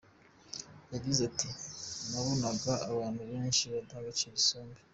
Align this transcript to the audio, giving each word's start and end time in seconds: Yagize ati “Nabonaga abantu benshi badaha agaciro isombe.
Yagize 0.93 1.21
ati 1.29 1.49
“Nabonaga 2.09 2.73
abantu 2.91 3.21
benshi 3.31 3.63
badaha 3.73 4.01
agaciro 4.03 4.33
isombe. 4.43 4.79